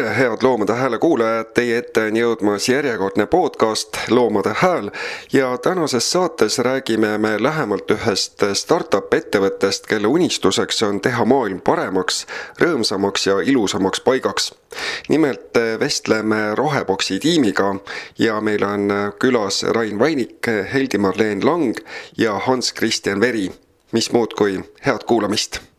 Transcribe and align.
tere, 0.00 0.14
head 0.14 0.42
Loomade 0.42 0.72
Hääle 0.72 0.98
kuulajad, 0.98 1.50
teie 1.54 1.78
ette 1.78 2.06
on 2.08 2.16
jõudmas 2.16 2.68
järjekordne 2.70 3.26
podcast 3.28 3.98
Loomade 4.08 4.54
Hääl 4.56 4.88
ja 5.32 5.50
tänases 5.58 6.10
saates 6.12 6.58
räägime 6.58 7.18
me 7.18 7.34
lähemalt 7.42 7.90
ühest 7.92 8.44
startup 8.54 9.12
ettevõttest, 9.14 9.84
kelle 9.90 10.08
unistuseks 10.08 10.82
on 10.88 11.02
teha 11.04 11.24
maailm 11.28 11.60
paremaks, 11.60 12.24
rõõmsamaks 12.62 13.26
ja 13.28 13.38
ilusamaks 13.44 14.00
paigaks. 14.00 14.54
nimelt 15.08 15.58
vestleme 15.80 16.54
Roheboksi 16.54 17.18
tiimiga 17.20 17.74
ja 18.18 18.40
meil 18.40 18.64
on 18.64 18.88
külas 19.18 19.62
Rain 19.62 19.98
Vainik, 19.98 20.46
Heldi-Marleen 20.72 21.44
Lang 21.44 21.76
ja 22.16 22.38
Hans-Christian 22.38 23.20
Veri. 23.20 23.50
mis 23.92 24.12
muud 24.12 24.34
kui 24.38 24.60
head 24.86 25.04
kuulamist 25.04 25.69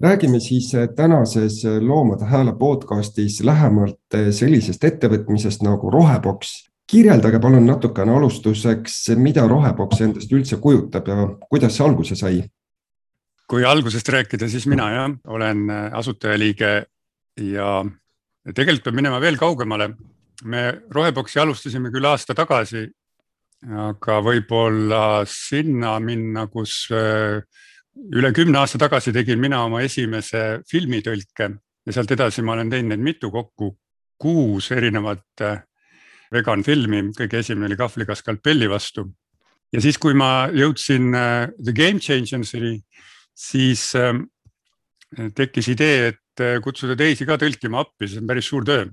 räägime 0.00 0.40
siis 0.40 0.74
äh, 0.74 0.88
tänases 0.96 1.64
äh, 1.64 1.82
Loomade 1.82 2.24
Hääle 2.24 2.52
podcastis 2.52 3.40
lähemalt 3.40 4.14
äh, 4.14 4.30
sellisest 4.30 4.84
ettevõtmisest 4.84 5.62
nagu 5.62 5.90
Roheboks. 5.90 6.68
kirjeldage 6.88 7.38
palun 7.38 7.66
natukene 7.66 8.14
alustuseks, 8.16 9.10
mida 9.16 9.42
Roheboks 9.48 10.00
endast 10.00 10.30
üldse 10.32 10.56
kujutab 10.56 11.08
ja 11.08 11.26
kuidas 11.50 11.76
see 11.76 11.84
alguse 11.84 12.16
sai? 12.16 12.44
kui 13.48 13.64
algusest 13.64 14.08
rääkida, 14.08 14.48
siis 14.48 14.66
mina 14.66 14.90
jah, 14.92 15.10
olen 15.26 15.70
asutajaliige 15.92 16.84
ja 17.40 17.68
tegelikult 18.54 18.84
peab 18.84 18.94
minema 18.94 19.20
veel 19.20 19.36
kaugemale. 19.36 19.90
me 20.44 20.82
Roheboksi 20.90 21.38
alustasime 21.40 21.90
küll 21.90 22.04
aasta 22.04 22.34
tagasi, 22.34 22.86
aga 23.68 24.20
võib-olla 24.20 25.24
sinna 25.26 25.98
minna, 26.00 26.46
kus 26.46 26.88
üle 28.14 28.32
kümne 28.32 28.58
aasta 28.58 28.78
tagasi 28.78 29.12
tegin 29.12 29.40
mina 29.40 29.64
oma 29.66 29.82
esimese 29.82 30.60
filmitõlke 30.70 31.48
ja 31.86 31.94
sealt 31.94 32.12
edasi 32.14 32.44
ma 32.44 32.54
olen 32.54 32.70
teinud 32.70 32.92
neid 32.94 33.04
mitu 33.04 33.30
kokku, 33.32 33.72
kuus 34.20 34.70
erinevat 34.74 35.44
äh, 35.44 35.62
vegan 36.34 36.62
filmi, 36.66 37.08
kõige 37.16 37.40
esimene 37.42 37.70
oli 37.70 37.78
Kahvliga 37.80 38.16
skalpelli 38.18 38.68
vastu. 38.70 39.06
ja 39.72 39.80
siis, 39.80 39.98
kui 39.98 40.14
ma 40.14 40.48
jõudsin 40.52 41.14
äh, 41.14 41.48
The 41.56 41.72
Game 41.72 42.00
Changers'i, 42.00 42.78
siis 43.34 43.90
äh, 43.96 44.14
tekkis 45.34 45.72
idee, 45.74 46.08
et 46.12 46.42
kutsuda 46.62 46.94
teisi 46.94 47.26
ka 47.26 47.34
tõlkima 47.34 47.80
appi, 47.82 48.06
see 48.06 48.20
on 48.20 48.28
päris 48.28 48.46
suur 48.46 48.64
töö. 48.64 48.86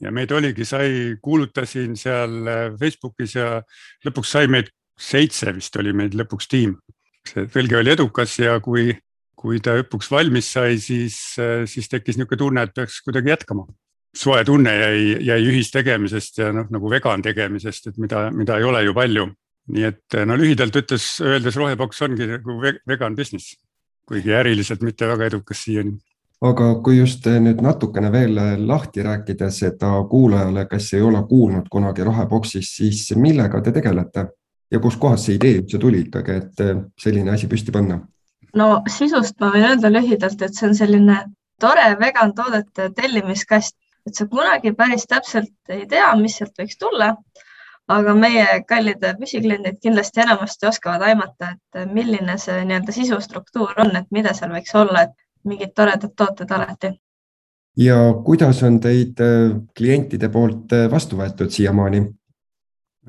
ja 0.00 0.12
meid 0.12 0.32
oligi, 0.32 0.64
sai, 0.64 1.16
kuulutasin 1.22 1.96
seal 1.96 2.48
Facebookis 2.80 3.34
ja 3.36 3.60
lõpuks 4.06 4.32
sai 4.32 4.48
meid 4.48 4.70
seitse 4.96 5.52
vist 5.52 5.76
oli 5.76 5.92
meid 5.92 6.14
lõpuks 6.16 6.48
tiim 6.48 6.76
see 7.30 7.48
tõlge 7.52 7.80
oli 7.80 7.92
edukas 7.94 8.36
ja 8.40 8.58
kui, 8.64 8.90
kui 9.36 9.60
ta 9.62 9.76
lõpuks 9.78 10.10
valmis 10.12 10.48
sai, 10.56 10.78
siis, 10.82 11.18
siis 11.70 11.90
tekkis 11.92 12.18
niisugune 12.18 12.40
tunne, 12.40 12.64
et 12.66 12.74
peaks 12.74 13.02
kuidagi 13.06 13.34
jätkama. 13.34 13.66
soe 14.16 14.44
tunne 14.48 14.72
jäi, 14.72 15.16
jäi 15.26 15.42
ühistegemisest 15.44 16.38
ja 16.38 16.52
noh, 16.52 16.70
nagu 16.72 16.90
vegan 16.90 17.22
tegemisest, 17.22 17.90
et 17.90 17.98
mida, 18.00 18.30
mida 18.32 18.56
ei 18.56 18.64
ole 18.64 18.84
ju 18.84 18.94
palju. 18.94 19.26
nii 19.66 19.82
et 19.82 20.14
no 20.26 20.36
lühidalt 20.38 20.76
ütles, 20.78 21.04
öeldes 21.20 21.56
roheboks 21.58 22.02
ongi 22.06 22.26
nagu 22.30 22.60
vegan 22.86 23.16
business, 23.16 23.56
kuigi 24.06 24.30
äriliselt 24.30 24.82
mitte 24.86 25.08
väga 25.10 25.26
edukas 25.26 25.64
siiani 25.66 25.98
aga 26.44 26.66
kui 26.84 26.98
just 26.98 27.24
nüüd 27.26 27.62
natukene 27.64 28.10
veel 28.12 28.36
lahti 28.68 29.04
rääkida 29.04 29.48
seda 29.50 29.92
kuulajale, 30.10 30.66
kes 30.70 30.92
ei 30.94 31.02
ole 31.02 31.22
kuulnud 31.28 31.68
kunagi 31.72 32.04
roheboksist, 32.04 32.76
siis 32.80 33.08
millega 33.16 33.60
te 33.62 33.72
tegelete? 33.72 34.28
Ja 34.70 34.80
kuskohast 34.82 35.28
see 35.28 35.38
idee 35.38 35.60
üldse 35.60 35.78
tuli 35.78 36.04
ikkagi, 36.06 36.36
et 36.42 36.62
äh, 36.64 36.76
selline 37.00 37.34
asi 37.34 37.48
püsti 37.50 37.74
panna? 37.74 38.00
no 38.56 38.68
sisust 38.90 39.40
ma 39.40 39.50
võin 39.54 39.66
öelda 39.70 39.90
lühidalt, 39.92 40.42
et 40.42 40.54
see 40.54 40.68
on 40.68 40.76
selline 40.78 41.18
tore 41.60 41.86
vegan 42.00 42.34
toodete 42.36 42.90
tellimiskast, 42.96 43.76
et 44.06 44.14
sa 44.14 44.26
kunagi 44.30 44.72
päris 44.76 45.06
täpselt 45.10 45.72
ei 45.72 45.86
tea, 45.90 46.08
mis 46.20 46.38
sealt 46.38 46.56
võiks 46.60 46.78
tulla. 46.80 47.16
aga 47.88 48.14
meie 48.18 48.46
kallid 48.66 49.04
püsikliendid 49.20 49.76
kindlasti 49.82 50.20
enamasti 50.24 50.66
oskavad 50.66 51.04
aimata, 51.06 51.52
et 51.54 51.92
milline 51.94 52.34
see 52.42 52.64
nii-öelda 52.66 52.92
sisustruktuur 52.92 53.78
on, 53.78 53.92
et 53.96 54.08
mida 54.10 54.32
seal 54.34 54.50
võiks 54.50 54.74
olla, 54.74 55.04
et 55.06 55.14
mingid 55.46 55.70
toredad 55.74 56.10
tooted 56.16 56.50
alati. 56.50 56.90
ja 57.76 57.98
kuidas 58.24 58.62
on 58.62 58.80
teid 58.80 59.20
äh, 59.22 59.54
klientide 59.76 60.28
poolt 60.28 60.72
äh, 60.72 60.90
vastu 60.90 61.16
võetud 61.16 61.50
siiamaani? 61.50 62.02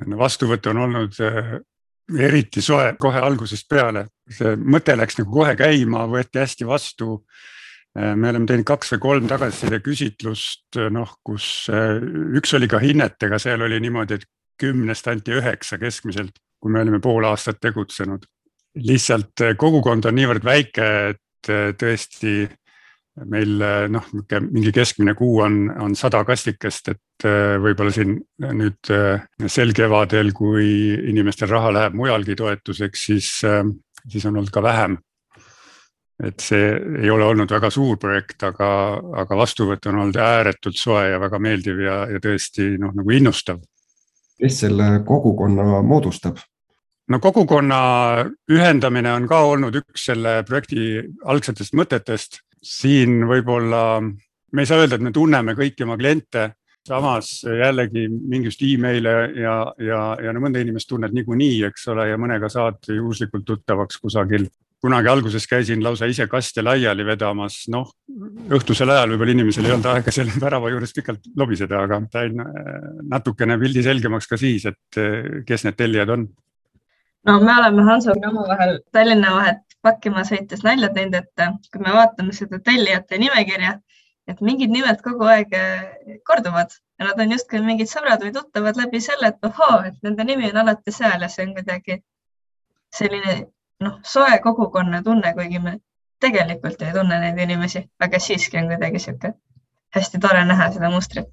Vastuvõtt 0.05 0.67
on 0.71 0.81
olnud 0.85 1.19
eh, 1.23 1.53
eriti 2.27 2.61
soe 2.61 2.93
kohe 2.99 3.21
algusest 3.23 3.67
peale, 3.69 4.07
see 4.29 4.55
mõte 4.57 4.95
läks 4.97 5.19
nagu 5.19 5.31
kohe 5.39 5.55
käima, 5.59 6.05
võeti 6.09 6.41
hästi 6.41 6.67
vastu. 6.67 7.21
Eh, 7.97 8.13
me 8.15 8.31
oleme 8.31 8.47
teinud 8.49 8.67
kaks 8.67 8.93
või 8.95 9.03
kolm 9.07 9.29
tagasiside 9.29 9.81
küsitlust, 9.85 10.67
eh, 10.77 10.89
noh, 10.93 11.17
kus 11.25 11.67
üks 11.71 12.53
oli 12.57 12.69
ka 12.69 12.81
hinnetega, 12.83 13.39
seal 13.41 13.65
oli 13.65 13.79
niimoodi, 13.83 14.19
et 14.19 14.27
kümnest 14.57 15.07
anti 15.07 15.35
üheksa 15.37 15.77
keskmiselt, 15.81 16.39
kui 16.61 16.73
me 16.73 16.81
olime 16.81 16.99
pool 16.99 17.25
aastat 17.29 17.61
tegutsenud. 17.61 18.25
lihtsalt 18.77 19.41
kogukond 19.57 20.05
on 20.05 20.13
niivõrd 20.13 20.43
väike, 20.45 20.87
et 21.09 21.49
tõesti 21.81 22.43
meil 23.25 23.63
noh, 23.89 24.05
mingi 24.51 24.71
keskmine 24.75 25.15
kuu 25.17 25.41
on, 25.45 25.57
on 25.81 25.95
sada 25.97 26.21
kastikest, 26.27 26.91
et 26.93 27.25
äh, 27.25 27.55
võib-olla 27.61 27.93
siin 27.93 28.15
nüüd 28.43 28.91
äh, 28.93 29.25
sel 29.49 29.73
kevadel, 29.77 30.31
kui 30.37 30.69
inimestel 31.09 31.49
raha 31.51 31.73
läheb 31.73 31.97
mujalgi 31.97 32.37
toetuseks, 32.37 33.05
siis, 33.09 33.29
siis 34.07 34.27
on 34.29 34.35
olnud 34.35 34.53
ka 34.53 34.63
vähem. 34.63 34.97
et 36.17 36.41
see 36.41 36.71
ei 37.03 37.11
ole 37.13 37.27
olnud 37.29 37.51
väga 37.53 37.69
suur 37.69 37.99
projekt, 38.01 38.41
aga, 38.43 38.67
aga 39.21 39.35
vastuvõtt 39.37 39.85
on 39.85 39.99
olnud 40.01 40.17
ääretult 40.17 40.77
soe 40.77 41.03
ja 41.11 41.19
väga 41.21 41.37
meeldiv 41.37 41.81
ja, 41.83 41.97
ja 42.09 42.21
tõesti 42.21 42.71
noh, 42.81 42.93
nagu 42.97 43.13
innustav. 43.13 43.59
kes 44.41 44.61
selle 44.65 44.89
kogukonna 45.05 45.81
moodustab? 45.85 46.41
no 47.07 47.19
kogukonna 47.19 47.79
ühendamine 48.51 49.13
on 49.13 49.27
ka 49.29 49.43
olnud 49.51 49.77
üks 49.81 50.07
selle 50.09 50.41
projekti 50.47 51.03
algsetest 51.25 51.77
mõtetest 51.77 52.41
siin 52.67 53.21
võib-olla 53.29 53.83
me 54.53 54.63
ei 54.63 54.69
saa 54.69 54.81
öelda, 54.81 54.97
et 54.97 55.05
me 55.05 55.13
tunneme 55.15 55.55
kõiki 55.57 55.85
oma 55.85 55.97
kliente, 55.99 56.49
samas 56.87 57.41
jällegi 57.43 58.05
mingisugust 58.07 58.63
email'e 58.63 59.15
ja, 59.41 59.55
ja, 59.83 59.99
ja 60.23 60.33
no 60.33 60.43
mõnda 60.43 60.61
inimest 60.63 60.87
tunned 60.89 61.15
niikuinii, 61.15 61.65
eks 61.67 61.89
ole, 61.91 62.07
ja 62.11 62.19
mõnega 62.19 62.49
saad 62.51 62.79
juhuslikult 62.93 63.45
tuttavaks 63.47 63.99
kusagil. 64.03 64.47
kunagi 64.81 65.09
alguses 65.09 65.47
käisin 65.49 65.83
lausa 65.83 66.05
ise 66.05 66.27
kaste 66.29 66.61
laiali 66.61 67.05
vedamas, 67.05 67.63
noh 67.67 67.89
õhtusel 68.53 68.91
ajal 68.93 69.09
võib-olla 69.09 69.33
inimesel 69.33 69.65
ei 69.65 69.71
olnud 69.73 69.89
aega 69.91 70.11
selle 70.13 70.31
värava 70.39 70.69
juures 70.69 70.93
pikalt 70.93 71.31
lobiseda, 71.35 71.81
aga 71.83 72.01
sain 72.13 72.43
natukene 73.09 73.57
pildi 73.59 73.83
selgemaks 73.83 74.27
ka 74.27 74.37
siis, 74.37 74.67
et 74.69 75.01
kes 75.47 75.65
need 75.65 75.75
tellijad 75.77 76.13
on. 76.13 76.27
No 77.27 77.39
me 77.43 77.57
oleme 77.57 77.83
Hansoga 77.83 78.29
omavahel 78.29 78.77
Tallinna 78.93 79.33
vahet 79.35 79.66
pakkima 79.87 80.23
sõites 80.27 80.63
nalja 80.65 80.89
teinud, 80.93 81.17
et 81.17 81.71
kui 81.71 81.83
me 81.83 81.93
vaatame 81.95 82.35
seda 82.35 82.59
tellijate 82.63 83.19
nimekirja, 83.23 83.77
et 84.27 84.43
mingid 84.43 84.73
nimed 84.73 85.01
kogu 85.05 85.27
aeg 85.31 85.55
eh, 85.55 86.19
korduvad 86.27 86.75
ja 86.99 87.09
nad 87.09 87.23
on 87.23 87.33
justkui 87.35 87.63
mingid 87.63 87.89
sõbrad 87.91 88.23
või 88.25 88.33
tuttavad 88.35 88.79
läbi 88.79 89.01
selle, 89.03 89.31
et 89.31 89.49
ohoo, 89.49 89.81
et 89.89 89.97
nende 90.03 90.27
nimi 90.27 90.51
on 90.51 90.61
alati 90.63 90.93
seal 90.95 91.23
ja 91.23 91.31
see 91.31 91.47
on 91.47 91.55
kuidagi 91.57 92.01
selline 92.97 93.39
noh, 93.85 93.99
soe 94.03 94.39
kogukonna 94.43 95.03
tunne, 95.05 95.33
kuigi 95.37 95.63
me 95.63 95.77
tegelikult 96.23 96.81
ei 96.81 96.95
tunne 96.95 97.19
neid 97.21 97.39
inimesi, 97.45 97.83
aga 98.03 98.19
siiski 98.19 98.59
on 98.59 98.71
kuidagi 98.73 99.03
sihuke 99.03 99.35
hästi 99.95 100.19
tore 100.19 100.43
näha 100.45 100.71
seda 100.75 100.89
mustrit 100.91 101.29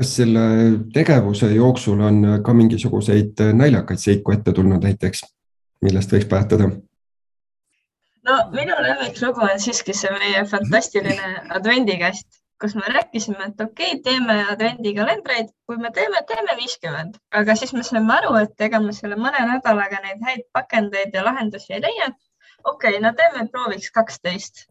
kas 0.00 0.14
selle 0.16 0.42
tegevuse 0.94 1.50
jooksul 1.54 2.00
on 2.00 2.22
ka 2.44 2.54
mingisuguseid 2.56 3.42
naljakaid 3.52 4.00
seiku 4.00 4.32
ette 4.32 4.54
tulnud 4.56 4.86
näiteks, 4.86 5.24
millest 5.84 6.14
võiks 6.14 6.28
päätada? 6.30 6.70
No 8.28 8.36
minu 8.54 8.76
lemmiklugu 8.84 9.46
on 9.46 9.60
siiski 9.64 9.94
see 9.96 10.12
meie 10.16 10.44
fantastiline 10.52 11.30
advendikäst, 11.56 12.40
kus 12.60 12.74
me 12.76 12.92
rääkisime, 12.94 13.46
et 13.48 13.60
okei 13.64 13.92
okay,, 13.92 14.00
teeme 14.04 14.36
advendikalendreid, 14.54 15.52
kui 15.66 15.78
me 15.80 15.90
teeme, 15.96 16.20
teeme 16.28 16.56
viiskümmend, 16.58 17.16
aga 17.40 17.56
siis 17.56 17.72
me 17.76 17.84
saime 17.86 18.12
aru, 18.18 18.34
et 18.42 18.66
ega 18.66 18.82
me 18.84 18.92
selle 18.96 19.16
mõne 19.20 19.40
nädalaga 19.52 20.02
neid 20.04 20.20
häid 20.26 20.44
pakendeid 20.56 21.16
ja 21.16 21.24
lahendusi 21.24 21.72
ei 21.76 21.80
leia. 21.86 22.10
okei 22.64 22.98
okay,, 22.98 23.00
no 23.06 23.14
teeme 23.16 23.48
prooviks 23.48 23.90
kaksteist. 23.96 24.66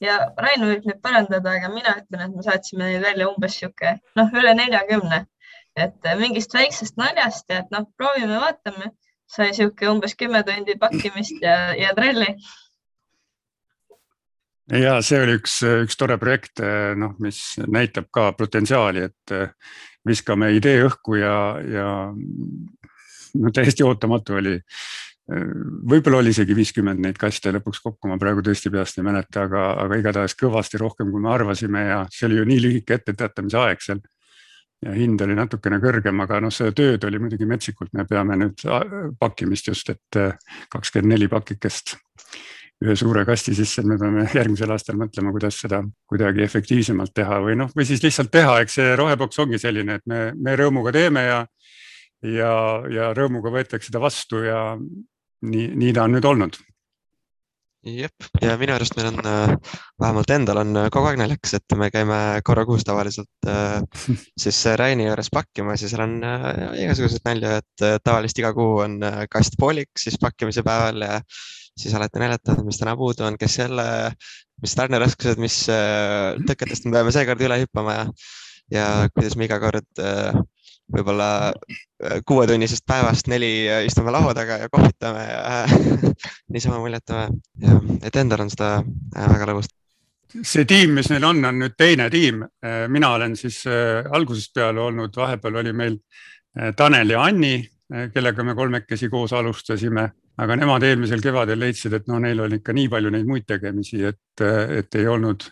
Ja 0.00 0.16
Rain 0.40 0.64
võib 0.64 0.86
nüüd 0.88 1.00
parandada, 1.04 1.52
aga 1.58 1.68
mina 1.70 1.92
ütlen, 2.00 2.22
et 2.24 2.36
me 2.36 2.42
saatsime 2.42 2.88
neid 2.88 3.02
välja 3.04 3.28
umbes 3.28 3.58
sihuke 3.60 3.92
noh, 4.16 4.32
üle 4.40 4.54
neljakümne, 4.56 5.20
et 5.76 6.08
mingist 6.18 6.56
väiksest 6.56 6.96
naljast 6.96 7.52
ja 7.52 7.60
et 7.62 7.70
noh, 7.74 7.84
proovime, 7.98 8.40
vaatame, 8.40 8.90
sai 9.30 9.52
sihuke 9.56 9.86
umbes 9.90 10.16
kümme 10.18 10.40
tundi 10.48 10.78
pakkimist 10.80 11.44
ja, 11.44 11.74
ja 11.78 11.92
trelli 11.98 12.32
ja 14.72 14.98
see 15.04 15.20
oli 15.24 15.38
üks, 15.40 15.58
üks 15.84 15.98
tore 16.00 16.16
projekt, 16.20 16.62
noh, 16.96 17.16
mis 17.22 17.40
näitab 17.66 18.08
ka 18.14 18.30
potentsiaali, 18.38 19.08
et 19.10 19.34
viskame 20.08 20.52
idee 20.56 20.84
õhku 20.86 21.18
ja, 21.18 21.36
ja 21.64 21.88
no 23.40 23.52
täiesti 23.54 23.84
ootamatu 23.86 24.38
oli. 24.40 24.56
Võib-olla 25.24 26.18
oli 26.20 26.34
isegi 26.34 26.52
viiskümmend 26.56 27.00
neid 27.00 27.16
kaste 27.16 27.48
lõpuks 27.54 27.80
kokku, 27.80 28.10
ma 28.10 28.18
praegu 28.20 28.42
tõesti 28.44 28.68
peast 28.72 28.98
ei 29.00 29.06
mäleta, 29.06 29.46
aga, 29.46 29.70
aga 29.86 29.96
igatahes 29.96 30.36
kõvasti 30.36 30.80
rohkem, 30.80 31.08
kui 31.12 31.22
me 31.24 31.30
arvasime 31.32 31.86
ja 31.86 32.02
see 32.12 32.28
oli 32.28 32.42
ju 32.42 32.48
nii 32.50 32.60
lühike 32.66 32.98
etteteatamise 32.98 33.62
aeg 33.62 33.80
seal. 33.84 34.02
ja 34.84 34.92
hind 34.92 35.22
oli 35.24 35.32
natukene 35.38 35.78
kõrgem, 35.80 36.18
aga 36.20 36.42
noh, 36.44 36.52
seda 36.52 36.74
tööd 36.76 37.04
oli 37.08 37.18
muidugi 37.22 37.46
metsikult, 37.48 37.94
me 37.96 38.04
peame 38.04 38.36
nüüd 38.36 38.66
pakkimist 39.18 39.70
just, 39.72 39.88
et 39.88 40.20
kakskümmend 40.68 41.14
neli 41.14 41.28
pakikest 41.32 41.96
ühe 42.82 42.96
suure 42.98 43.22
kasti 43.24 43.54
sisse, 43.54 43.80
et 43.80 43.86
me 43.88 43.96
peame 44.00 44.26
järgmisel 44.34 44.72
aastal 44.74 44.98
mõtlema, 44.98 45.30
kuidas 45.32 45.60
seda 45.62 45.78
kuidagi 46.10 46.42
efektiivsemalt 46.44 47.14
teha 47.14 47.38
või 47.44 47.54
noh, 47.60 47.70
või 47.76 47.86
siis 47.88 48.02
lihtsalt 48.02 48.32
teha, 48.34 48.58
eks 48.64 48.80
see 48.80 48.96
roheboks 48.98 49.38
ongi 49.44 49.60
selline, 49.62 50.00
et 50.00 50.06
me, 50.10 50.24
me 50.34 50.56
rõõmuga 50.58 50.92
teeme 50.92 51.22
ja 51.28 51.44
ja, 52.24 52.52
ja 52.92 53.10
rõõmuga 53.16 53.52
võetakse 53.54 53.92
ta 53.92 54.02
vastu 54.02 54.44
ja 54.44 54.74
nii, 54.78 55.72
nii 55.76 55.92
ta 55.96 56.06
on 56.06 56.16
nüüd 56.16 56.28
olnud. 56.28 56.58
jep, 57.84 58.28
ja 58.40 58.54
minu 58.56 58.72
arust 58.72 58.94
meil 58.96 59.10
on, 59.10 59.18
äh, 59.28 59.74
vähemalt 60.00 60.30
endal 60.32 60.62
on 60.62 60.76
äh, 60.80 60.86
kogu 60.92 61.10
aeg 61.10 61.18
naljakas, 61.20 61.58
et 61.58 61.74
me 61.76 61.90
käime 61.92 62.20
korra 62.44 62.64
kuus 62.64 62.86
tavaliselt 62.88 63.48
äh, 63.50 63.82
siis 64.42 64.62
Raini 64.80 65.08
juures 65.10 65.28
pakkimas 65.32 65.84
ja 65.84 65.90
seal 65.92 66.06
on 66.06 66.16
igasuguseid 66.80 67.28
nalju, 67.28 67.58
et 67.60 67.88
tavaliselt 68.04 68.40
iga 68.40 68.54
kuu 68.56 68.80
on 68.86 68.96
kast 69.30 69.58
poolik 69.60 69.92
siis 70.00 70.16
pakkimise 70.20 70.64
päeval 70.64 71.04
ja 71.04 71.20
siis 71.78 71.94
alati 71.94 72.22
naljatavad, 72.22 72.64
mis 72.66 72.78
täna 72.80 72.96
puudu 72.96 73.26
on, 73.26 73.38
kes 73.40 73.58
jälle, 73.58 73.84
mis 74.62 74.74
tarneraskused, 74.78 75.40
mis 75.42 75.60
tõketest 76.48 76.86
me 76.86 76.98
peame 76.98 77.14
seekord 77.14 77.42
üle 77.42 77.58
hüppama 77.64 77.96
ja, 77.96 78.04
ja 78.70 78.86
kuidas 79.14 79.36
me 79.36 79.48
iga 79.48 79.58
kord 79.62 80.04
võib-olla 80.92 81.28
äh, 81.50 82.20
kuuetunnisest 82.26 82.84
päevast 82.86 83.28
neli 83.32 83.68
äh, 83.68 83.84
istume 83.88 84.12
laua 84.12 84.34
taga 84.36 84.58
ja 84.64 84.68
kohvitame 84.72 85.24
ja 85.24 85.64
niisama 86.52 86.80
muljatame 86.82 87.28
ja 87.62 87.78
et 88.02 88.16
endal 88.20 88.44
on 88.44 88.52
seda 88.52 88.76
äh, 88.80 89.28
väga 89.32 89.48
lõbus. 89.50 89.70
see 90.42 90.66
tiim, 90.68 90.96
mis 90.98 91.08
meil 91.12 91.24
on, 91.24 91.44
on 91.46 91.60
nüüd 91.62 91.76
teine 91.78 92.08
tiim. 92.10 92.42
mina 92.90 93.12
olen 93.14 93.36
siis 93.38 93.60
algusest 94.10 94.50
peale 94.54 94.80
olnud, 94.82 95.14
vahepeal 95.16 95.60
oli 95.60 95.72
meil 95.72 95.98
Tanel 96.76 97.10
ja 97.10 97.22
Anni, 97.22 97.60
kellega 98.14 98.42
me 98.42 98.54
kolmekesi 98.54 99.08
koos 99.12 99.32
alustasime, 99.32 100.08
aga 100.38 100.56
nemad 100.58 100.82
eelmisel 100.82 101.22
kevadel 101.22 101.60
leidsid, 101.62 101.92
et 101.94 102.08
no 102.10 102.18
neil 102.22 102.40
oli 102.46 102.58
ikka 102.60 102.74
nii 102.74 102.88
palju 102.90 103.12
neid 103.14 103.28
muid 103.28 103.46
tegemisi, 103.46 104.02
et, 104.08 104.42
et 104.42 104.98
ei 104.98 105.06
olnud 105.10 105.46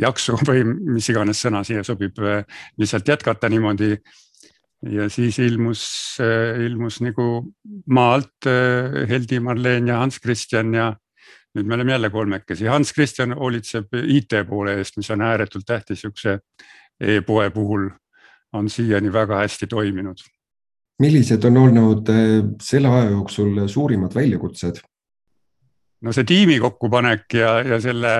jaksu 0.00 0.36
või 0.48 0.64
mis 0.66 1.08
iganes 1.12 1.40
sõna 1.44 1.64
siia 1.66 1.84
sobib, 1.86 2.18
lihtsalt 2.80 3.08
jätkata 3.08 3.48
niimoodi 3.52 3.94
ja 4.92 5.08
siis 5.08 5.38
ilmus, 5.40 5.84
ilmus 6.66 7.00
nagu 7.04 7.28
maalt 7.94 8.48
eh, 8.50 9.04
Heldi 9.08 9.40
Marleen 9.40 9.88
ja 9.88 10.02
Hans 10.02 10.20
Christian 10.20 10.74
ja 10.76 10.90
nüüd 11.54 11.68
me 11.70 11.76
oleme 11.78 11.94
jälle 11.94 12.10
kolmekesi. 12.10 12.66
Hans 12.66 12.92
Christian 12.92 13.32
hoolitseb 13.38 13.94
IT 13.94 14.34
poole 14.48 14.74
eest, 14.80 14.96
mis 14.98 15.10
on 15.14 15.22
ääretult 15.22 15.66
tähtis, 15.66 16.02
sihukese 16.02 16.38
e-poe 17.00 17.50
puhul 17.54 17.88
on 18.54 18.70
siiani 18.70 19.12
väga 19.12 19.38
hästi 19.42 19.66
toiminud. 19.66 20.18
Millised 21.02 21.44
on 21.44 21.56
olnud 21.56 22.10
eh, 22.12 22.40
selle 22.62 22.90
aja 22.90 23.10
jooksul 23.10 23.64
suurimad 23.68 24.14
väljakutsed? 24.14 24.82
no 26.04 26.12
see 26.12 26.26
tiimi 26.28 26.58
kokkupanek 26.60 27.38
ja, 27.38 27.58
ja 27.64 27.80
selle 27.80 28.14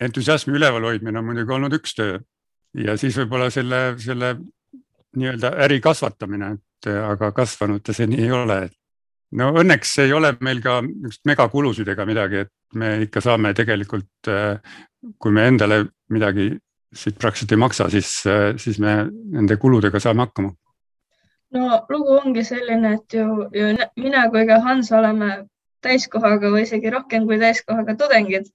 entusiasmi 0.00 0.56
üleval 0.58 0.90
hoidmine 0.90 1.18
on 1.18 1.28
muidugi 1.28 1.54
olnud 1.56 1.74
üks 1.76 1.96
töö 1.98 2.18
ja 2.74 2.96
siis 3.00 3.16
võib-olla 3.18 3.50
selle, 3.54 3.82
selle 4.02 4.34
nii-öelda 5.14 5.52
äri 5.64 5.80
kasvatamine, 5.82 6.54
et 6.56 6.90
aga 6.90 7.30
kasvanud 7.34 7.84
ta 7.84 7.94
seni 7.94 8.18
ei 8.22 8.32
ole. 8.34 8.68
no 9.38 9.50
õnneks 9.60 9.96
ei 10.04 10.12
ole 10.12 10.34
meil 10.40 10.60
ka 10.62 10.80
niisugust 10.82 11.24
megakulusid 11.30 11.88
ega 11.88 12.06
midagi, 12.06 12.44
et 12.44 12.78
me 12.78 12.96
ikka 13.06 13.22
saame 13.22 13.54
tegelikult, 13.54 14.30
kui 15.18 15.32
me 15.34 15.46
endale 15.50 15.84
midagi 16.10 16.50
siit 16.94 17.18
praktiliselt 17.18 17.54
ei 17.54 17.58
maksa, 17.62 17.88
siis, 17.90 18.10
siis 18.62 18.78
me 18.82 18.96
nende 19.10 19.56
kuludega 19.58 20.00
saame 20.00 20.26
hakkama. 20.26 20.52
No 21.54 21.80
lugu 21.88 22.20
ongi 22.20 22.44
selline, 22.44 22.94
et 22.98 23.18
ju, 23.18 23.48
ju 23.54 23.74
mina 23.96 24.28
kui 24.30 24.46
ka 24.46 24.60
Hans 24.64 24.92
oleme 24.92 25.34
täiskohaga 25.84 26.50
või 26.50 26.64
isegi 26.64 26.90
rohkem 26.90 27.28
kui 27.28 27.38
täiskohaga 27.38 27.94
tudengid 28.00 28.50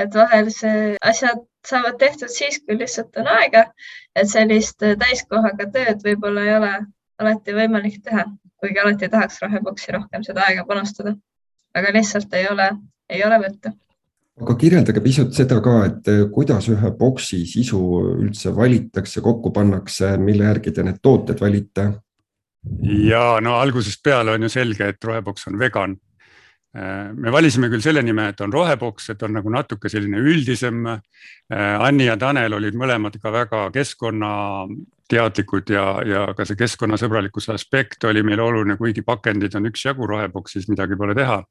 et 0.00 0.14
vahel 0.14 0.48
see 0.52 0.94
asjad 1.00 1.42
saavad 1.66 1.98
tehtud 2.00 2.32
siis, 2.32 2.60
kui 2.64 2.78
lihtsalt 2.78 3.16
on 3.20 3.28
aega, 3.36 3.66
et 4.16 4.30
sellist 4.30 4.80
täiskohaga 4.80 5.68
tööd 5.74 6.02
võib-olla 6.06 6.46
ei 6.46 6.54
ole 6.56 6.72
alati 7.22 7.54
võimalik 7.56 8.00
teha, 8.04 8.26
kuigi 8.60 8.82
alati 8.82 9.10
tahaks 9.12 9.42
roheboksi 9.44 9.94
rohkem 9.96 10.24
seda 10.26 10.46
aega 10.48 10.66
panustada. 10.68 11.14
aga 11.74 11.92
lihtsalt 11.94 12.34
ei 12.36 12.48
ole, 12.50 12.68
ei 13.08 13.22
ole 13.24 13.38
võtta. 13.44 13.72
aga 14.40 14.54
kirjeldage 14.60 15.00
pisut 15.00 15.34
seda 15.34 15.60
ka, 15.60 15.76
et 15.86 16.08
äh, 16.08 16.24
kuidas 16.32 16.68
ühe 16.68 16.90
boksi 16.98 17.44
sisu 17.46 17.80
üldse 18.18 18.54
valitakse, 18.56 19.20
kokku 19.20 19.52
pannakse, 19.52 20.16
mille 20.18 20.44
järgi 20.44 20.72
te 20.72 20.82
need 20.82 21.00
tooted 21.02 21.40
valite? 21.40 21.92
Ja 22.86 23.40
no 23.42 23.56
algusest 23.58 24.02
peale 24.04 24.36
on 24.36 24.46
ju 24.46 24.52
selge, 24.52 24.88
et 24.92 25.04
roheboks 25.04 25.48
on 25.50 25.58
vegan 25.58 25.96
me 26.72 27.32
valisime 27.32 27.68
küll 27.68 27.82
selle 27.84 28.00
nime, 28.04 28.30
et 28.32 28.40
on 28.40 28.52
roheboks, 28.52 29.10
et 29.12 29.22
on 29.26 29.34
nagu 29.36 29.50
natuke 29.52 29.90
selline 29.92 30.20
üldisem. 30.24 30.86
Anni 31.52 32.06
ja 32.06 32.16
Tanel 32.16 32.54
olid 32.56 32.76
mõlemad 32.80 33.18
ka 33.20 33.32
väga 33.32 33.66
keskkonnateadlikud 33.74 35.72
ja, 35.74 35.84
ja 36.08 36.22
ka 36.36 36.46
see 36.48 36.56
keskkonnasõbralikkuse 36.62 37.52
aspekt 37.52 38.04
oli 38.08 38.22
meile 38.24 38.44
oluline, 38.46 38.78
kuigi 38.80 39.04
pakendid 39.04 39.52
on 39.58 39.68
üksjagu 39.68 40.08
roheboksis, 40.08 40.68
midagi 40.72 40.96
pole 40.96 41.16
teha. 41.18 41.42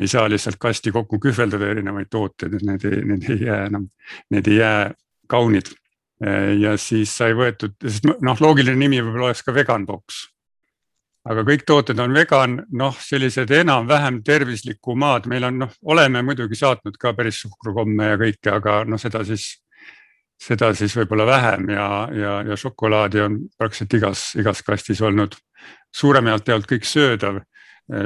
ei 0.00 0.08
saa 0.08 0.28
lihtsalt 0.30 0.58
kasti 0.58 0.90
kokku 0.92 1.20
kühveldada 1.22 1.68
erinevaid 1.70 2.10
tooteid, 2.10 2.54
et 2.54 2.62
need 2.66 2.84
ei, 2.88 3.04
need 3.12 3.28
ei 3.30 3.44
jää 3.46 3.66
enam, 3.66 3.86
need 4.30 4.46
ei 4.50 4.56
jää 4.56 4.94
kaunid. 5.28 5.70
ja 6.58 6.74
siis 6.76 7.14
sai 7.14 7.30
võetud, 7.30 7.78
noh, 8.26 8.40
loogiline 8.42 8.74
nimi 8.74 8.98
võib-olla 8.98 9.30
oleks 9.30 9.44
ka 9.46 9.54
vegan 9.54 9.86
box 9.86 10.24
aga 11.28 11.44
kõik 11.44 11.64
tooted 11.68 11.98
on 12.00 12.14
vegan, 12.16 12.58
noh, 12.80 12.96
sellised 13.04 13.50
enam-vähem 13.52 14.22
tervislikumad, 14.24 15.28
meil 15.30 15.48
on 15.48 15.58
noh, 15.64 15.74
oleme 15.92 16.22
muidugi 16.24 16.56
saatnud 16.58 16.96
ka 17.00 17.12
päris 17.16 17.42
suhkrukomme 17.44 18.12
ja 18.12 18.20
kõike, 18.20 18.52
aga 18.54 18.78
noh, 18.88 19.00
seda 19.00 19.24
siis, 19.28 19.50
seda 20.40 20.70
siis 20.78 20.94
võib-olla 20.96 21.26
vähem 21.28 21.68
ja, 21.74 21.88
ja, 22.14 22.32
ja 22.48 22.58
šokolaadi 22.58 23.24
on 23.26 23.38
praktiliselt 23.58 23.98
igas, 24.00 24.24
igas 24.40 24.64
kastis 24.64 25.02
olnud. 25.04 25.36
suuremalt 25.94 26.48
jaolt 26.48 26.66
kõik 26.68 26.84
söödav. 26.84 27.42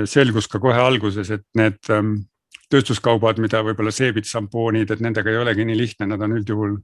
selgus 0.07 0.47
ka 0.49 0.61
kohe 0.63 0.79
alguses, 0.79 1.31
et 1.31 1.43
need 1.59 1.91
ähm, 1.91 2.15
tööstuskaubad, 2.71 3.39
mida 3.43 3.63
võib-olla 3.63 3.91
seebid, 3.91 4.25
šampoonid, 4.25 4.91
et 4.91 5.01
nendega 5.01 5.31
ei 5.31 5.37
olegi 5.37 5.65
nii 5.65 5.77
lihtne, 5.77 6.07
nad 6.07 6.23
on 6.23 6.37
üldjuhul 6.39 6.77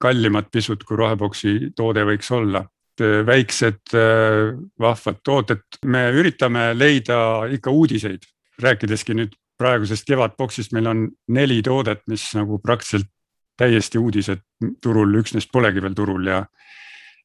kallimad 0.00 0.48
pisut, 0.50 0.84
kui 0.84 0.96
roheboksi 0.96 1.72
toode 1.76 2.04
võiks 2.08 2.30
olla 2.32 2.64
väiksed 3.00 3.94
äh, 3.94 4.54
vahvad 4.80 5.20
tooted, 5.24 5.64
me 5.84 6.08
üritame 6.14 6.70
leida 6.76 7.18
ikka 7.52 7.70
uudiseid, 7.70 8.26
rääkideski 8.62 9.16
nüüd 9.18 9.36
praegusest 9.58 10.06
kevadboksist, 10.06 10.72
meil 10.72 10.86
on 10.86 11.06
neli 11.34 11.60
toodet, 11.66 12.04
mis 12.06 12.28
nagu 12.38 12.60
praktiliselt 12.62 13.10
täiesti 13.58 13.98
uudised 13.98 14.44
turul, 14.82 15.16
üks 15.18 15.34
neist 15.34 15.50
polegi 15.52 15.82
veel 15.82 15.96
turul 15.98 16.30
ja, 16.30 16.44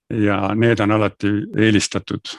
ja 0.10 0.39
need 0.58 0.82
on 0.82 0.96
alati 0.98 1.30
eelistatud. 1.68 2.34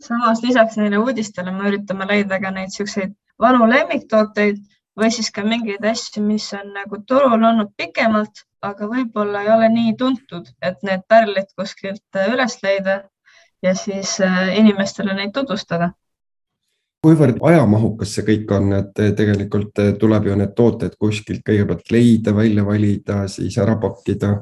samas 0.00 0.42
lisaks 0.42 0.78
neile 0.80 0.98
uudistele 0.98 1.52
me 1.52 1.68
üritame 1.68 2.06
leida 2.08 2.40
ka 2.40 2.50
neid 2.50 2.72
siukseid 2.74 3.12
vanu 3.40 3.68
lemmiktooteid 3.70 4.58
või 5.00 5.10
siis 5.14 5.32
ka 5.32 5.42
mingeid 5.46 5.84
asju, 5.84 6.22
mis 6.22 6.52
on 6.54 6.74
nagu 6.76 7.00
turul 7.08 7.40
olnud 7.40 7.72
pikemalt 7.76 8.44
aga 8.64 8.88
võib-olla 8.88 9.44
ei 9.44 9.52
ole 9.54 9.70
nii 9.72 9.94
tuntud, 9.98 10.50
et 10.62 10.82
need 10.86 11.04
pärlid 11.08 11.48
kuskilt 11.56 12.18
äh, 12.18 12.28
üles 12.32 12.58
leida 12.64 13.00
ja 13.64 13.74
siis 13.76 14.18
äh, 14.24 14.52
inimestele 14.60 15.14
neid 15.16 15.32
tutvustada. 15.36 15.92
kuivõrd 17.00 17.40
ajamahukas 17.40 18.14
see 18.14 18.26
kõik 18.26 18.52
on, 18.56 18.72
et 18.76 19.00
äh, 19.00 19.12
tegelikult 19.16 19.80
tuleb 20.00 20.28
ju 20.28 20.36
need 20.36 20.54
tooted 20.56 20.96
kuskilt 21.00 21.44
kõigepealt 21.46 21.92
leida, 21.92 22.36
välja 22.36 22.64
valida, 22.64 23.24
siis 23.28 23.56
ära 23.58 23.78
pakkida? 23.80 24.34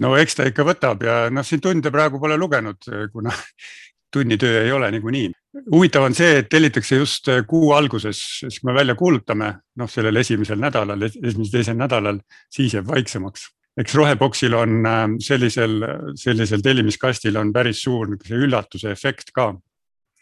no 0.00 0.16
eks 0.16 0.38
ta 0.38 0.46
ikka 0.46 0.66
võtab 0.66 1.02
ja 1.06 1.26
noh, 1.30 1.46
siin 1.46 1.60
tunde 1.60 1.90
praegu 1.90 2.22
pole 2.22 2.38
lugenud, 2.38 2.90
kuna 3.12 3.34
tunnitöö 4.14 4.62
ei 4.62 4.72
ole 4.72 4.90
niikuinii. 4.94 5.30
Huvitav 5.72 6.06
on 6.06 6.14
see, 6.16 6.38
et 6.40 6.48
tellitakse 6.50 6.98
just 7.00 7.28
äh, 7.28 7.42
kuu 7.48 7.72
alguses, 7.76 8.20
siis 8.42 8.60
kui 8.60 8.70
me 8.70 8.76
välja 8.76 8.94
kuulutame, 8.98 9.50
noh, 9.80 9.90
sellel 9.90 10.20
esimesel 10.22 10.60
nädalal, 10.60 11.08
esimesel-teisel 11.08 11.76
nädalal, 11.78 12.22
siis 12.52 12.78
jääb 12.78 12.88
vaiksemaks. 12.88 13.50
eks 13.76 13.94
roheboksil 13.96 14.54
on 14.54 14.86
äh, 14.86 15.02
sellisel, 15.20 15.78
sellisel 16.16 16.64
tellimiskastil 16.64 17.36
on 17.36 17.52
päris 17.52 17.82
suur 17.82 18.08
niisuguse 18.08 18.40
üllatuse 18.46 18.90
efekt 18.92 19.32
ka. 19.32 19.52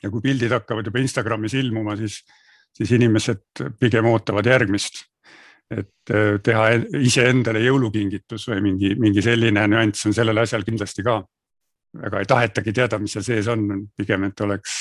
ja 0.03 0.11
kui 0.11 0.21
pildid 0.21 0.53
hakkavad 0.53 0.87
juba 0.87 0.99
Instagramis 0.99 1.55
ilmuma, 1.55 1.97
siis, 1.97 2.23
siis 2.73 2.93
inimesed 2.97 3.65
pigem 3.79 4.07
ootavad 4.07 4.47
järgmist 4.47 5.05
et 5.71 6.11
äh, 6.11 6.39
teha 6.43 6.71
iseendale 6.99 7.63
jõulukingitus 7.63 8.49
või 8.51 8.63
mingi, 8.65 8.95
mingi 8.99 9.23
selline 9.23 9.67
nüanss 9.71 10.07
on 10.07 10.15
sellel 10.15 10.43
asjal 10.43 10.67
kindlasti 10.67 11.07
ka 11.07 11.21
väga 11.95 12.23
ei 12.23 12.27
tahetagi 12.27 12.73
teada, 12.73 12.99
mis 13.03 13.15
seal 13.17 13.27
sees 13.27 13.49
on, 13.51 13.87
pigem, 13.99 14.25
et 14.29 14.41
oleks 14.47 14.79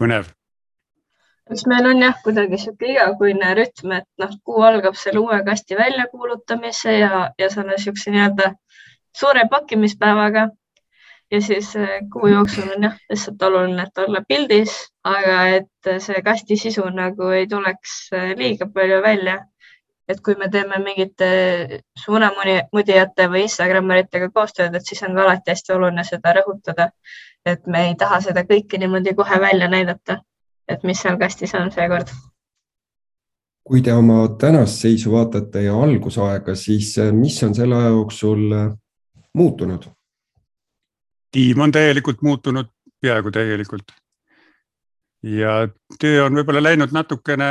põnev. 0.00 0.30
eks 1.50 1.66
meil 1.70 1.88
on 1.90 2.02
jah, 2.04 2.14
kuidagi 2.24 2.60
sihuke 2.62 2.92
igakuine 2.92 3.54
rütm, 3.58 3.92
et 3.98 4.06
noh, 4.22 4.32
kuu 4.46 4.62
algab 4.66 4.96
selle 4.98 5.22
uue 5.24 5.40
kasti 5.48 5.78
väljakuulutamise 5.78 6.96
ja, 6.98 7.26
ja 7.38 7.50
selle 7.50 7.78
siukse 7.84 8.14
nii-öelda 8.14 8.52
suure 9.16 9.46
pakkimispäevaga. 9.50 10.48
ja 11.30 11.40
siis 11.40 11.74
äh, 11.76 11.98
kuu 12.12 12.26
jooksul 12.26 12.70
on 12.76 12.88
jah, 12.88 12.96
lihtsalt 13.10 13.42
oluline, 13.48 13.82
et 13.82 13.98
olla 14.04 14.22
pildis, 14.28 14.76
aga 15.04 15.36
et 15.58 15.90
see 16.06 16.22
kasti 16.26 16.56
sisu 16.58 16.88
nagu 16.94 17.28
ei 17.34 17.46
tuleks 17.50 17.98
äh, 18.14 18.32
liiga 18.38 18.66
palju 18.74 19.02
välja. 19.02 19.38
Et 20.10 20.20
kui 20.24 20.34
me 20.38 20.48
teeme 20.50 20.78
mingite 20.84 21.28
suunamudijate 22.04 23.28
või 23.32 23.44
Instagrammeritega 23.46 24.30
koostööd, 24.34 24.74
et 24.74 24.86
siis 24.86 25.02
on 25.06 25.14
ka 25.14 25.26
alati 25.26 25.54
hästi 25.54 25.76
oluline 25.76 26.04
seda 26.08 26.34
rõhutada, 26.40 26.90
et 27.46 27.66
me 27.66 27.86
ei 27.88 27.94
taha 27.98 28.20
seda 28.24 28.44
kõike 28.48 28.78
niimoodi 28.78 29.14
kohe 29.14 29.40
välja 29.40 29.70
näidata 29.70 30.18
et 30.70 30.84
mis 30.86 31.02
seal 31.02 31.18
kastis 31.20 31.54
on 31.58 31.70
seekord. 31.74 32.12
kui 33.70 33.82
te 33.86 33.92
oma 33.94 34.22
tänast 34.40 34.82
seisu 34.82 35.12
vaatate 35.12 35.62
ja 35.62 35.76
algusaega, 35.78 36.56
siis 36.58 36.96
äh, 36.98 37.12
mis 37.14 37.36
on 37.46 37.54
selle 37.54 37.76
aja 37.76 37.92
jooksul 37.94 38.52
äh, 38.56 38.68
muutunud? 39.34 39.86
tiim 41.30 41.60
on 41.60 41.72
täielikult 41.72 42.22
muutunud, 42.26 42.70
peaaegu 43.00 43.30
täielikult. 43.30 43.92
Ja 45.22 45.54
töö 46.00 46.24
on 46.26 46.38
võib-olla 46.38 46.62
läinud 46.62 46.94
natukene 46.96 47.50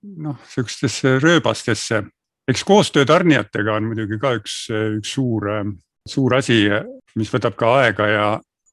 noh, 0.00 0.38
sihukestesse 0.48 1.18
rööbastesse. 1.20 2.04
eks 2.48 2.64
koostöö 2.64 3.04
tarnijatega 3.06 3.74
on 3.74 3.90
muidugi 3.90 4.18
ka 4.18 4.34
üks, 4.38 4.54
üks 4.70 5.14
suur, 5.14 5.48
suur 6.08 6.34
asi, 6.34 6.64
mis 7.16 7.32
võtab 7.32 7.56
ka 7.58 7.74
aega 7.80 8.06
ja, 8.08 8.30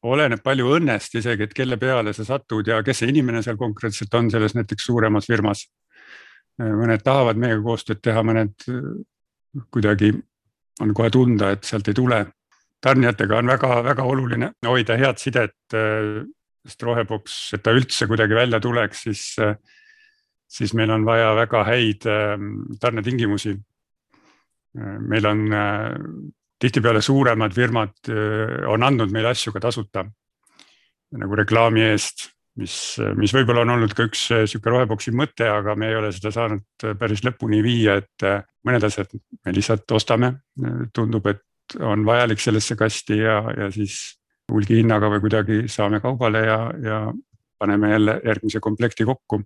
oleneb 0.08 0.42
palju 0.44 0.70
õnnest 0.77 1.18
isegi, 1.20 1.48
et 1.48 1.54
kelle 1.54 1.77
peale 1.77 2.13
sa 2.13 2.25
satud 2.25 2.68
ja 2.68 2.82
kes 2.86 3.01
see 3.01 3.12
inimene 3.12 3.42
seal 3.44 3.58
konkreetselt 3.58 4.13
on 4.13 4.32
selles 4.32 4.56
näiteks 4.56 4.86
suuremas 4.86 5.27
firmas. 5.27 5.68
mõned 6.58 7.04
tahavad 7.04 7.38
meiega 7.38 7.62
koostööd 7.62 8.00
teha, 8.01 8.24
mõned 8.24 8.56
kuidagi 9.74 10.13
on 10.82 10.94
kohe 10.94 11.10
tunda, 11.10 11.51
et 11.51 11.63
sealt 11.63 11.88
ei 11.88 11.94
tule. 11.94 12.25
tarnijatega 12.82 13.38
on 13.38 13.48
väga-väga 13.48 14.04
oluline 14.04 14.51
hoida 14.66 14.98
head 14.98 15.18
sidet, 15.18 15.56
sest 16.67 16.83
roheboks, 16.83 17.39
et 17.55 17.63
ta 17.63 17.74
üldse 17.75 18.07
kuidagi 18.09 18.36
välja 18.36 18.59
tuleks, 18.63 19.05
siis, 19.07 19.24
siis 20.51 20.74
meil 20.75 20.91
on 20.91 21.05
vaja 21.07 21.33
väga 21.38 21.63
häid 21.67 22.07
tarnetingimusi. 22.81 23.55
meil 25.09 25.25
on 25.25 25.47
tihtipeale 26.59 27.01
suuremad 27.01 27.53
firmad 27.53 28.12
on 28.67 28.83
andnud 28.83 29.12
meile 29.13 29.31
asju 29.31 29.53
ka 29.55 29.59
tasuta 29.63 30.03
nagu 31.15 31.38
reklaami 31.39 31.86
eest, 31.88 32.27
mis, 32.59 32.75
mis 33.15 33.33
võib-olla 33.36 33.63
on 33.63 33.75
olnud 33.77 33.93
ka 33.95 34.07
üks 34.09 34.27
sihuke 34.50 34.71
roheboksi 34.74 35.13
mõte, 35.15 35.47
aga 35.47 35.75
me 35.79 35.91
ei 35.91 35.97
ole 36.00 36.12
seda 36.15 36.33
saanud 36.36 36.88
päris 37.00 37.24
lõpuni 37.25 37.62
viia, 37.63 37.97
et 38.01 38.27
mõned 38.67 38.88
asjad 38.88 39.13
me 39.45 39.53
lihtsalt 39.55 39.91
ostame. 39.95 40.33
tundub, 40.93 41.27
et 41.27 41.77
on 41.79 42.05
vajalik 42.05 42.39
sellesse 42.39 42.75
kasti 42.79 43.19
ja, 43.19 43.41
ja 43.57 43.71
siis 43.71 44.16
hulgihinnaga 44.51 45.10
või 45.12 45.22
kuidagi 45.24 45.60
saame 45.72 46.00
kaubale 46.04 46.46
ja, 46.46 46.60
ja 46.84 47.00
paneme 47.60 47.92
jälle 47.92 48.22
järgmise 48.25 48.60
komplekti 48.60 49.06
kokku. 49.06 49.42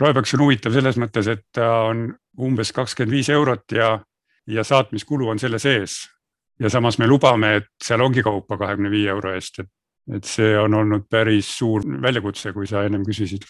roheboks 0.00 0.34
on 0.34 0.40
huvitav 0.40 0.72
selles 0.72 0.98
mõttes, 1.00 1.28
et 1.28 1.44
ta 1.52 1.70
on 1.88 2.10
umbes 2.40 2.72
kakskümmend 2.72 3.16
viis 3.16 3.28
eurot 3.28 3.72
ja 3.72 3.98
ja 4.46 4.64
saatmiskulu 4.64 5.28
on 5.28 5.38
selle 5.38 5.58
sees. 5.58 6.08
ja 6.60 6.70
samas 6.70 6.98
me 6.98 7.06
lubame, 7.06 7.56
et 7.56 7.66
seal 7.84 8.00
ongi 8.00 8.22
kaupa 8.22 8.56
kahekümne 8.56 8.90
viie 8.90 9.10
euro 9.10 9.34
eest, 9.34 9.58
et, 9.60 9.68
et 10.16 10.24
see 10.24 10.58
on 10.58 10.74
olnud 10.74 11.04
päris 11.10 11.50
suur 11.58 11.82
väljakutse, 12.02 12.52
kui 12.52 12.66
sa 12.66 12.84
ennem 12.84 13.04
küsisid. 13.04 13.44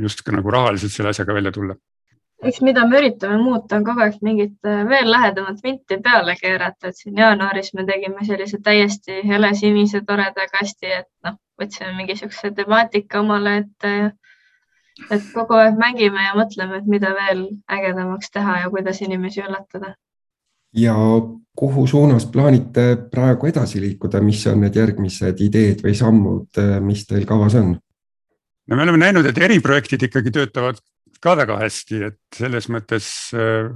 just 0.00 0.20
nagu 0.30 0.50
rahaliselt 0.50 0.92
selle 0.92 1.10
asjaga 1.10 1.34
välja 1.34 1.52
tulla 1.52 1.74
eks 2.48 2.60
mida 2.64 2.84
me 2.88 2.98
üritame 3.00 3.38
muuta, 3.42 3.78
on 3.78 3.86
kogu 3.86 4.02
aeg 4.04 4.18
mingit 4.24 4.68
äh, 4.68 4.82
veel 4.88 5.08
lähedamat 5.10 5.62
vinti 5.64 5.98
peale 6.04 6.36
keerata, 6.40 6.90
et 6.90 6.98
siin 6.98 7.18
jaanuaris 7.20 7.72
me 7.74 7.86
tegime 7.88 8.26
sellise 8.26 8.60
täiesti 8.64 9.22
helesinise 9.28 10.02
toreda 10.06 10.46
kasti, 10.52 10.92
et 11.00 11.08
noh, 11.26 11.38
võtsime 11.60 11.94
mingi 11.96 12.16
siukse 12.18 12.52
temaatika 12.56 13.22
omale, 13.24 13.56
et 13.62 13.88
äh, 13.88 14.10
et 15.10 15.30
kogu 15.34 15.56
aeg 15.58 15.78
mängime 15.78 16.22
ja 16.22 16.34
mõtleme, 16.38 16.78
et 16.78 16.90
mida 16.90 17.10
veel 17.16 17.46
ägedamaks 17.70 18.30
teha 18.34 18.60
ja 18.62 18.70
kuidas 18.70 19.00
inimesi 19.02 19.42
üllatada. 19.42 19.94
ja 20.74 20.94
kuhu 21.56 21.86
suunas 21.86 22.26
plaanite 22.26 22.96
praegu 23.10 23.46
edasi 23.46 23.80
liikuda, 23.80 24.20
mis 24.20 24.46
on 24.50 24.60
need 24.66 24.76
järgmised 24.76 25.40
ideed 25.40 25.82
või 25.86 25.94
sammud, 25.98 26.62
mis 26.82 27.06
teil 27.06 27.26
kavas 27.26 27.54
on? 27.58 27.76
no 28.66 28.76
me 28.76 28.82
oleme 28.82 28.98
näinud, 28.98 29.26
et 29.26 29.38
eriprojektid 29.38 30.02
ikkagi 30.08 30.30
töötavad 30.34 30.78
ka 31.24 31.36
väga 31.40 31.56
hästi, 31.62 32.02
et 32.10 32.20
selles 32.36 32.68
mõttes 32.72 33.08
äh, 33.36 33.70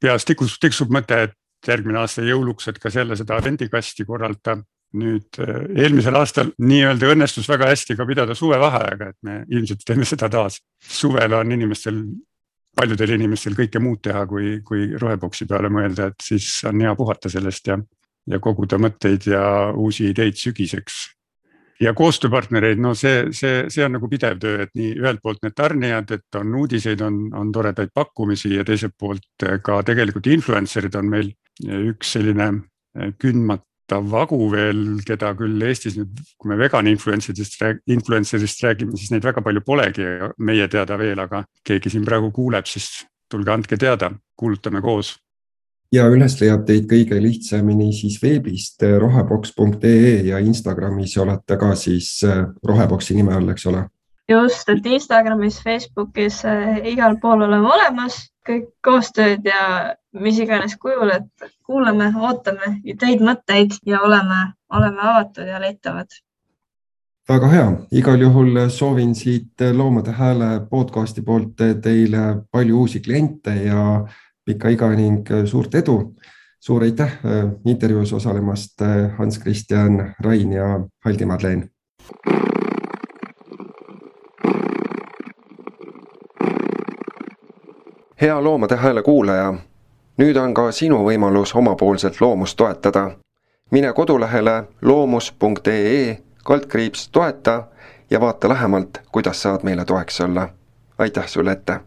peas 0.00 0.26
tiksub, 0.28 0.60
tiksub 0.62 0.92
mõte, 0.94 1.24
et 1.28 1.68
järgmine 1.68 2.02
aasta 2.02 2.22
jõuluks, 2.24 2.68
et 2.70 2.78
ka 2.78 2.92
selle 2.92 3.16
seda 3.18 3.40
vendikasti 3.42 4.06
korraldada 4.06 4.60
nüüd 4.94 5.40
äh, 5.42 5.64
eelmisel 5.84 6.16
aastal 6.18 6.52
nii-öelda 6.62 7.10
õnnestus 7.14 7.48
väga 7.50 7.68
hästi 7.72 7.96
ka 7.98 8.06
pidada 8.06 8.36
suvevaheaega, 8.38 9.10
et 9.10 9.18
me 9.26 9.40
ilmselt 9.50 9.82
teeme 9.86 10.06
seda 10.08 10.30
taas. 10.30 10.60
suvel 10.80 11.34
on 11.34 11.52
inimestel, 11.52 12.00
paljudel 12.76 13.16
inimestel 13.16 13.56
kõike 13.58 13.82
muud 13.82 14.02
teha, 14.04 14.24
kui, 14.30 14.60
kui 14.66 14.92
roheboksi 15.00 15.48
peale 15.50 15.70
mõelda, 15.72 16.12
et 16.12 16.22
siis 16.22 16.48
on 16.70 16.80
hea 16.84 16.94
puhata 16.98 17.32
sellest 17.32 17.72
ja, 17.72 17.78
ja 18.30 18.40
koguda 18.42 18.78
mõtteid 18.78 19.28
ja 19.32 19.44
uusi 19.74 20.10
ideid 20.12 20.38
sügiseks. 20.38 21.02
Ja 21.80 21.94
koostööpartnereid, 21.96 22.78
no 22.78 22.94
see, 22.98 23.32
see, 23.34 23.64
see 23.72 23.84
on 23.84 23.96
nagu 23.96 24.08
pidev 24.10 24.38
töö, 24.42 24.62
et 24.64 24.74
nii 24.78 24.94
ühelt 25.00 25.22
poolt 25.22 25.42
need 25.42 25.56
tarnijad, 25.58 26.10
et 26.14 26.38
on 26.38 26.54
uudiseid, 26.60 27.02
on, 27.02 27.26
on 27.34 27.52
toredaid 27.52 27.90
pakkumisi 27.94 28.54
ja 28.54 28.64
teiselt 28.66 28.94
poolt 28.98 29.46
ka 29.66 29.80
tegelikult 29.86 30.30
influencer'id 30.30 30.98
on 31.00 31.10
meil 31.10 31.32
üks 31.90 32.14
selline 32.16 32.50
kündmata 33.18 33.66
ta 33.86 33.98
vagu 34.00 34.38
veel, 34.52 35.00
keda 35.04 35.32
küll 35.36 35.60
Eestis 35.68 35.98
nüüd, 35.98 36.20
kui 36.40 36.50
me 36.50 36.56
vegan 36.60 36.88
influencer'ist, 36.88 37.58
influencer'ist 37.92 38.62
räägime, 38.64 38.96
siis 38.96 39.12
neid 39.12 39.26
väga 39.26 39.44
palju 39.44 39.60
polegi 39.66 40.06
meie 40.40 40.68
teada 40.72 40.96
veel, 41.00 41.20
aga 41.20 41.42
keegi 41.66 41.92
siin 41.92 42.06
praegu 42.06 42.32
kuuleb, 42.34 42.68
siis 42.70 43.04
tulge 43.30 43.52
andke 43.52 43.76
teada, 43.80 44.10
kuulutame 44.40 44.80
koos. 44.84 45.14
Ja 45.94 46.06
üles 46.10 46.36
leiab 46.40 46.64
teid 46.68 46.86
kõige 46.90 47.18
lihtsamini 47.22 47.92
siis 47.94 48.18
veebist 48.22 48.82
roheboks.ee 48.82 50.14
ja 50.28 50.40
Instagramis 50.42 51.16
olete 51.22 51.58
ka 51.60 51.74
siis 51.78 52.16
äh, 52.26 52.46
roheboksi 52.66 53.16
nime 53.18 53.34
all, 53.36 53.48
eks 53.54 53.66
ole? 53.70 53.86
just, 54.28 54.68
et 54.68 54.86
Instagramis, 54.86 55.60
Facebookis 55.62 56.44
äh, 56.48 56.80
igal 56.94 57.18
pool 57.22 57.44
oleme 57.46 57.68
olemas, 57.68 58.16
kõik 58.48 58.70
koostööd 58.84 59.44
ja 59.48 59.94
mis 60.20 60.38
iganes 60.40 60.76
kujul, 60.80 61.12
et 61.12 61.48
kuulame, 61.66 62.10
ootame 62.20 62.78
ideid, 62.84 63.22
mõtteid 63.24 63.78
ja 63.86 64.00
oleme, 64.04 64.54
oleme 64.72 65.10
avatud 65.12 65.48
ja 65.48 65.60
leitavad. 65.60 66.08
väga 67.28 67.48
hea, 67.48 67.68
igal 67.90 68.20
juhul 68.20 68.68
soovin 68.68 69.14
siit 69.14 69.60
Loomade 69.72 70.12
Hääle 70.12 70.66
podcasti 70.70 71.22
poolt 71.22 71.56
teile 71.82 72.24
palju 72.52 72.80
uusi 72.80 73.00
kliente 73.00 73.54
ja 73.64 74.04
pikka 74.44 74.68
iga 74.68 74.88
ning 74.88 75.28
suurt 75.44 75.74
edu. 75.74 76.14
suur 76.60 76.82
aitäh 76.82 77.12
äh, 77.24 77.50
intervjuus 77.66 78.12
osalemast, 78.12 78.80
äh, 78.82 79.16
Hans 79.18 79.40
Christian, 79.40 80.14
Rain 80.20 80.52
ja 80.52 80.80
Haldi 81.04 81.24
Madlen. 81.24 81.70
hea 88.20 88.44
Loomade 88.44 88.76
Hääle 88.76 89.02
kuulaja 89.02 89.54
nüüd 90.18 90.36
on 90.38 90.54
ka 90.54 90.70
sinu 90.72 91.02
võimalus 91.06 91.54
omapoolselt 91.56 92.20
loomust 92.20 92.56
toetada. 92.56 93.10
mine 93.70 93.92
kodulehele 93.92 94.64
loomus.ee 94.82 96.18
kaldkriips 96.44 97.08
toeta 97.08 97.62
ja 98.10 98.20
vaata 98.20 98.48
lähemalt, 98.48 99.00
kuidas 99.12 99.42
saad 99.42 99.62
meile 99.62 99.84
toeks 99.84 100.20
olla. 100.20 100.48
aitäh 100.98 101.28
sulle 101.28 101.52
ette! 101.52 101.80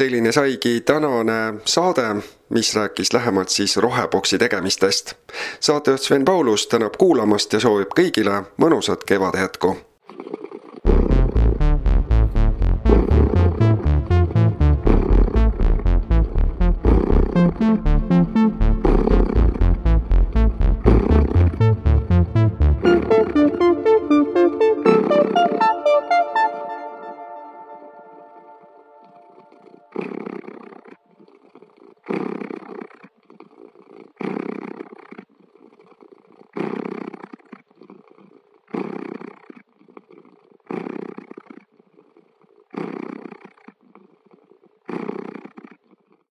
selline 0.00 0.32
saigi 0.32 0.80
tänane 0.80 1.54
saade, 1.64 2.16
mis 2.48 2.76
rääkis 2.76 3.12
lähemalt 3.12 3.48
siis 3.48 3.76
roheboksi 3.76 4.38
tegemistest. 4.38 5.14
saatejuht 5.60 6.00
Sven 6.00 6.24
Paulus 6.24 6.66
tänab 6.66 6.94
kuulamast 6.98 7.52
ja 7.52 7.60
soovib 7.60 7.92
kõigile 8.00 8.42
mõnusat 8.56 9.04
kevade 9.04 9.38
jätku. 9.44 9.76